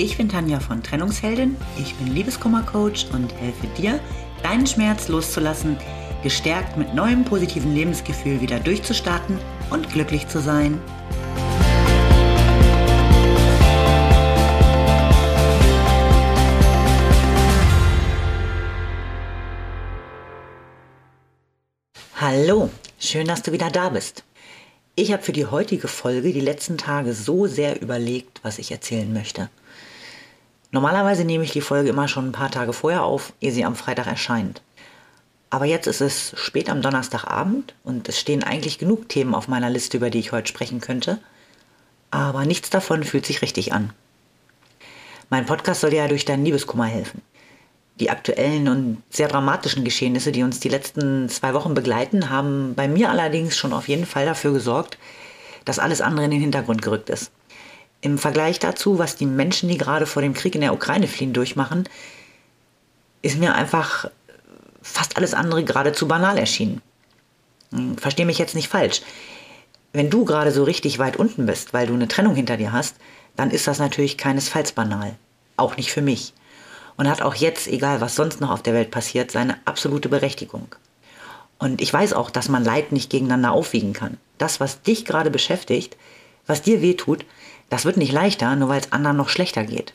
[0.00, 3.98] Ich bin Tanja von Trennungsheldin, ich bin Liebeskummercoach und helfe dir,
[4.44, 5.76] deinen Schmerz loszulassen,
[6.22, 9.36] gestärkt mit neuem positiven Lebensgefühl wieder durchzustarten
[9.70, 10.80] und glücklich zu sein.
[22.20, 22.70] Hallo,
[23.00, 24.22] schön, dass du wieder da bist.
[25.00, 29.12] Ich habe für die heutige Folge die letzten Tage so sehr überlegt, was ich erzählen
[29.12, 29.48] möchte.
[30.72, 33.76] Normalerweise nehme ich die Folge immer schon ein paar Tage vorher auf, ehe sie am
[33.76, 34.60] Freitag erscheint.
[35.50, 39.70] Aber jetzt ist es spät am Donnerstagabend und es stehen eigentlich genug Themen auf meiner
[39.70, 41.20] Liste, über die ich heute sprechen könnte.
[42.10, 43.92] Aber nichts davon fühlt sich richtig an.
[45.30, 47.22] Mein Podcast soll ja durch deinen Liebeskummer helfen.
[48.00, 52.86] Die aktuellen und sehr dramatischen Geschehnisse, die uns die letzten zwei Wochen begleiten, haben bei
[52.86, 54.98] mir allerdings schon auf jeden Fall dafür gesorgt,
[55.64, 57.32] dass alles andere in den Hintergrund gerückt ist.
[58.00, 61.32] Im Vergleich dazu, was die Menschen, die gerade vor dem Krieg in der Ukraine fliehen,
[61.32, 61.88] durchmachen,
[63.22, 64.08] ist mir einfach
[64.80, 66.80] fast alles andere geradezu banal erschienen.
[67.72, 69.02] Hm, versteh mich jetzt nicht falsch.
[69.92, 72.96] Wenn du gerade so richtig weit unten bist, weil du eine Trennung hinter dir hast,
[73.36, 75.16] dann ist das natürlich keinesfalls banal.
[75.56, 76.34] Auch nicht für mich.
[76.98, 80.74] Und hat auch jetzt, egal was sonst noch auf der Welt passiert, seine absolute Berechtigung.
[81.58, 84.18] Und ich weiß auch, dass man Leid nicht gegeneinander aufwiegen kann.
[84.36, 85.96] Das, was dich gerade beschäftigt,
[86.46, 87.24] was dir wehtut,
[87.70, 89.94] das wird nicht leichter, nur weil es anderen noch schlechter geht.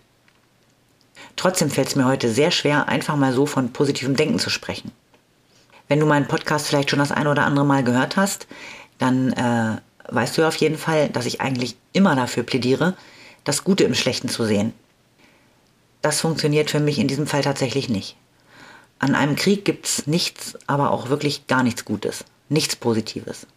[1.35, 4.91] Trotzdem fällt es mir heute sehr schwer, einfach mal so von positivem Denken zu sprechen.
[5.87, 8.47] Wenn du meinen Podcast vielleicht schon das ein oder andere Mal gehört hast,
[8.97, 9.77] dann äh,
[10.09, 12.95] weißt du auf jeden Fall, dass ich eigentlich immer dafür plädiere,
[13.43, 14.73] das Gute im Schlechten zu sehen.
[16.03, 18.17] Das funktioniert für mich in diesem Fall tatsächlich nicht.
[18.99, 23.47] An einem Krieg gibt es nichts, aber auch wirklich gar nichts Gutes, nichts Positives,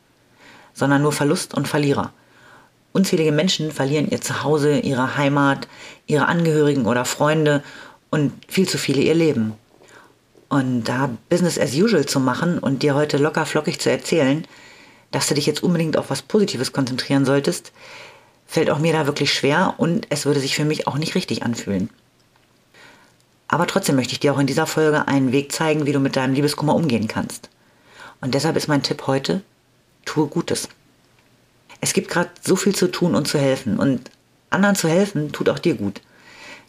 [0.72, 2.12] sondern nur Verlust und Verlierer.
[2.92, 5.66] Unzählige Menschen verlieren ihr Zuhause, ihre Heimat,
[6.06, 7.64] ihre Angehörigen oder Freunde
[8.10, 9.54] und viel zu viele ihr Leben.
[10.48, 14.46] Und da Business as usual zu machen und dir heute locker flockig zu erzählen,
[15.10, 17.72] dass du dich jetzt unbedingt auf was Positives konzentrieren solltest,
[18.46, 21.42] fällt auch mir da wirklich schwer und es würde sich für mich auch nicht richtig
[21.42, 21.90] anfühlen.
[23.48, 26.16] Aber trotzdem möchte ich dir auch in dieser Folge einen Weg zeigen, wie du mit
[26.16, 27.48] deinem Liebeskummer umgehen kannst.
[28.20, 29.42] Und deshalb ist mein Tipp heute,
[30.04, 30.68] tue Gutes.
[31.80, 33.78] Es gibt gerade so viel zu tun und zu helfen.
[33.78, 34.10] Und
[34.50, 36.00] anderen zu helfen, tut auch dir gut.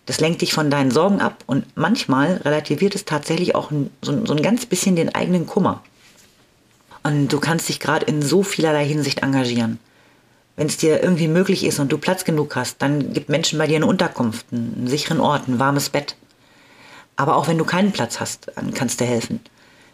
[0.05, 3.71] Das lenkt dich von deinen Sorgen ab und manchmal relativiert es tatsächlich auch
[4.01, 5.83] so, so ein ganz bisschen den eigenen Kummer.
[7.03, 9.79] Und du kannst dich gerade in so vielerlei Hinsicht engagieren.
[10.55, 13.67] Wenn es dir irgendwie möglich ist und du Platz genug hast, dann gib Menschen bei
[13.67, 16.15] dir eine Unterkunft, einen sicheren Ort, ein warmes Bett.
[17.17, 19.41] Aber auch wenn du keinen Platz hast, kannst du helfen.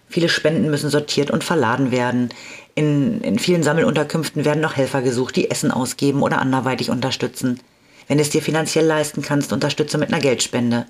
[0.09, 2.29] Viele Spenden müssen sortiert und verladen werden.
[2.75, 7.59] In, in vielen Sammelunterkünften werden noch Helfer gesucht, die Essen ausgeben oder anderweitig unterstützen.
[8.07, 10.85] Wenn du es dir finanziell leisten kannst, unterstütze mit einer Geldspende.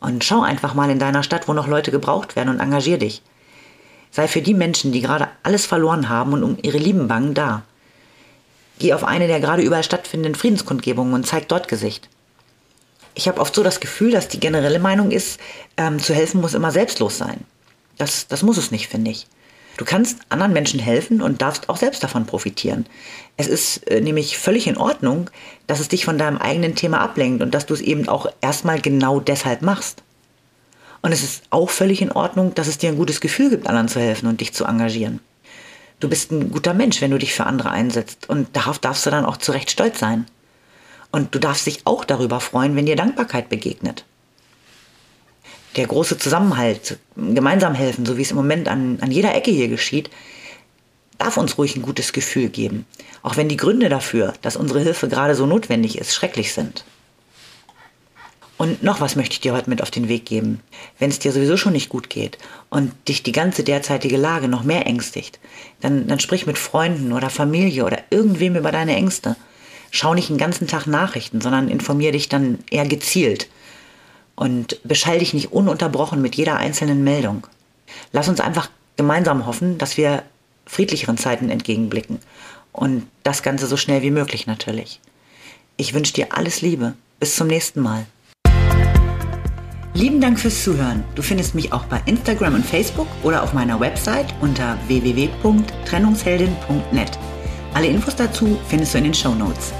[0.00, 3.22] Und schau einfach mal in deiner Stadt, wo noch Leute gebraucht werden und engagier dich.
[4.10, 7.62] Sei für die Menschen, die gerade alles verloren haben und um ihre Lieben bangen, da.
[8.78, 12.08] Geh auf eine der gerade überall stattfindenden Friedenskundgebungen und zeig dort Gesicht.
[13.16, 15.40] Ich habe oft so das Gefühl, dass die generelle Meinung ist,
[15.78, 17.40] ähm, zu helfen muss immer selbstlos sein.
[17.96, 19.26] Das, das muss es nicht, finde ich.
[19.78, 22.84] Du kannst anderen Menschen helfen und darfst auch selbst davon profitieren.
[23.38, 25.30] Es ist äh, nämlich völlig in Ordnung,
[25.66, 28.80] dass es dich von deinem eigenen Thema ablenkt und dass du es eben auch erstmal
[28.82, 30.02] genau deshalb machst.
[31.00, 33.88] Und es ist auch völlig in Ordnung, dass es dir ein gutes Gefühl gibt, anderen
[33.88, 35.20] zu helfen und dich zu engagieren.
[36.00, 39.10] Du bist ein guter Mensch, wenn du dich für andere einsetzt und darauf darfst du
[39.10, 40.26] dann auch zu Recht stolz sein.
[41.16, 44.04] Und du darfst dich auch darüber freuen, wenn dir Dankbarkeit begegnet
[45.76, 49.68] der große Zusammenhalt, gemeinsam helfen, so wie es im Moment an, an jeder Ecke hier
[49.68, 50.10] geschieht,
[51.18, 52.86] darf uns ruhig ein gutes Gefühl geben.
[53.22, 56.84] Auch wenn die Gründe dafür, dass unsere Hilfe gerade so notwendig ist, schrecklich sind.
[58.58, 60.60] Und noch was möchte ich dir heute mit auf den Weg geben.
[60.98, 62.38] Wenn es dir sowieso schon nicht gut geht
[62.70, 65.38] und dich die ganze derzeitige Lage noch mehr ängstigt,
[65.82, 69.36] dann, dann sprich mit Freunden oder Familie oder irgendwem über deine Ängste.
[69.96, 73.48] Schau nicht den ganzen Tag Nachrichten, sondern informier dich dann eher gezielt
[74.34, 77.46] und beschall dich nicht ununterbrochen mit jeder einzelnen Meldung.
[78.12, 80.22] Lass uns einfach gemeinsam hoffen, dass wir
[80.66, 82.18] friedlicheren Zeiten entgegenblicken
[82.72, 85.00] und das Ganze so schnell wie möglich natürlich.
[85.78, 86.92] Ich wünsche dir alles Liebe.
[87.18, 88.04] Bis zum nächsten Mal.
[89.94, 91.04] Lieben Dank fürs Zuhören.
[91.14, 97.18] Du findest mich auch bei Instagram und Facebook oder auf meiner Website unter www.trennungsheldin.net.
[97.72, 99.72] Alle Infos dazu findest du in den Show Notes.